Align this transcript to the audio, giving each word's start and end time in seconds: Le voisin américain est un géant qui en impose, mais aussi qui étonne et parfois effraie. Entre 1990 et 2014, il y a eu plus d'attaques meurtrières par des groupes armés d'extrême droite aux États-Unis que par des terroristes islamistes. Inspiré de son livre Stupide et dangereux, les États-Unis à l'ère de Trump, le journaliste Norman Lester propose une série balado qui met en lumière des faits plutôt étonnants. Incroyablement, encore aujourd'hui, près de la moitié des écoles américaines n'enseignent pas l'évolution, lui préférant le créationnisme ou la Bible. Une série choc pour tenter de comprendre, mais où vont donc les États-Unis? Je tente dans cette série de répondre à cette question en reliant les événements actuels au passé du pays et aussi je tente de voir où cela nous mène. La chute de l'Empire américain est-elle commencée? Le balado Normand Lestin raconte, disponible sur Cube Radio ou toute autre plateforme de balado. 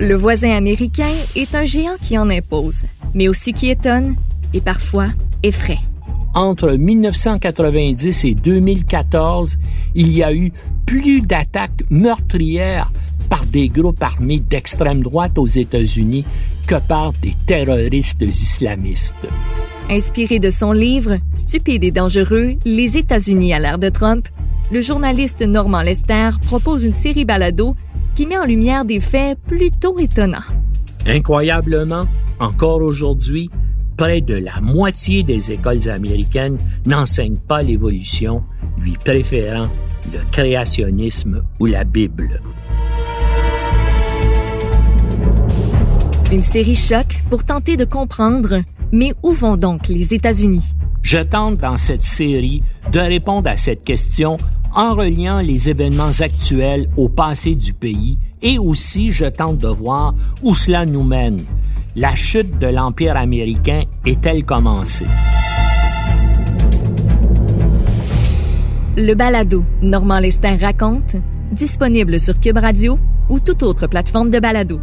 Le 0.00 0.14
voisin 0.14 0.56
américain 0.56 1.12
est 1.36 1.54
un 1.54 1.66
géant 1.66 1.96
qui 2.00 2.16
en 2.16 2.30
impose, 2.30 2.84
mais 3.12 3.28
aussi 3.28 3.52
qui 3.52 3.68
étonne 3.68 4.16
et 4.54 4.62
parfois 4.62 5.08
effraie. 5.42 5.78
Entre 6.34 6.72
1990 6.72 8.24
et 8.24 8.32
2014, 8.32 9.58
il 9.94 10.10
y 10.16 10.22
a 10.22 10.32
eu 10.32 10.52
plus 10.86 11.20
d'attaques 11.20 11.82
meurtrières 11.90 12.90
par 13.28 13.44
des 13.44 13.68
groupes 13.68 14.02
armés 14.02 14.40
d'extrême 14.40 15.02
droite 15.02 15.36
aux 15.36 15.46
États-Unis 15.46 16.24
que 16.66 16.76
par 16.76 17.12
des 17.20 17.34
terroristes 17.44 18.22
islamistes. 18.22 19.28
Inspiré 19.90 20.38
de 20.38 20.48
son 20.48 20.72
livre 20.72 21.18
Stupide 21.34 21.84
et 21.84 21.90
dangereux, 21.90 22.54
les 22.64 22.96
États-Unis 22.96 23.52
à 23.52 23.58
l'ère 23.58 23.78
de 23.78 23.90
Trump, 23.90 24.26
le 24.72 24.80
journaliste 24.80 25.42
Norman 25.42 25.82
Lester 25.82 26.30
propose 26.46 26.84
une 26.84 26.94
série 26.94 27.26
balado 27.26 27.76
qui 28.20 28.26
met 28.26 28.36
en 28.36 28.44
lumière 28.44 28.84
des 28.84 29.00
faits 29.00 29.38
plutôt 29.46 29.98
étonnants. 29.98 30.44
Incroyablement, 31.06 32.06
encore 32.38 32.82
aujourd'hui, 32.82 33.48
près 33.96 34.20
de 34.20 34.34
la 34.34 34.60
moitié 34.60 35.22
des 35.22 35.52
écoles 35.52 35.88
américaines 35.88 36.58
n'enseignent 36.84 37.38
pas 37.38 37.62
l'évolution, 37.62 38.42
lui 38.76 38.98
préférant 39.02 39.70
le 40.12 40.18
créationnisme 40.32 41.42
ou 41.60 41.64
la 41.64 41.84
Bible. 41.84 42.42
Une 46.30 46.42
série 46.42 46.76
choc 46.76 47.22
pour 47.30 47.42
tenter 47.42 47.78
de 47.78 47.86
comprendre, 47.86 48.60
mais 48.92 49.14
où 49.22 49.32
vont 49.32 49.56
donc 49.56 49.88
les 49.88 50.12
États-Unis? 50.12 50.74
Je 51.00 51.20
tente 51.20 51.56
dans 51.56 51.78
cette 51.78 52.02
série 52.02 52.62
de 52.92 53.00
répondre 53.00 53.48
à 53.48 53.56
cette 53.56 53.82
question 53.82 54.36
en 54.74 54.94
reliant 54.94 55.40
les 55.40 55.68
événements 55.68 56.20
actuels 56.20 56.88
au 56.96 57.08
passé 57.08 57.54
du 57.54 57.72
pays 57.72 58.18
et 58.42 58.58
aussi 58.58 59.12
je 59.12 59.24
tente 59.24 59.58
de 59.58 59.68
voir 59.68 60.14
où 60.42 60.54
cela 60.54 60.86
nous 60.86 61.02
mène. 61.02 61.42
La 61.96 62.14
chute 62.14 62.58
de 62.58 62.68
l'Empire 62.68 63.16
américain 63.16 63.82
est-elle 64.06 64.44
commencée? 64.44 65.06
Le 68.96 69.14
balado 69.14 69.64
Normand 69.82 70.18
Lestin 70.18 70.56
raconte, 70.56 71.16
disponible 71.52 72.20
sur 72.20 72.38
Cube 72.38 72.58
Radio 72.58 72.98
ou 73.28 73.40
toute 73.40 73.62
autre 73.62 73.86
plateforme 73.86 74.30
de 74.30 74.38
balado. 74.38 74.80